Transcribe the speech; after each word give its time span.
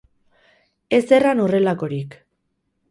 Ez 0.99 1.03
erran 1.19 1.45
horrelakorik. 1.45 2.21